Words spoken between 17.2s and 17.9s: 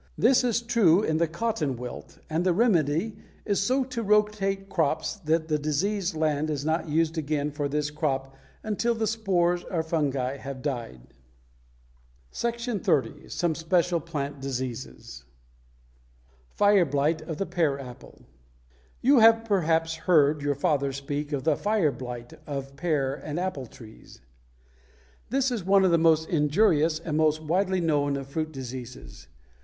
of the Pear and